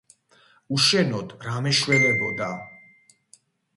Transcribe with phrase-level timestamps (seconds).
[0.77, 2.51] უშენოდ რა მეშველებოდა?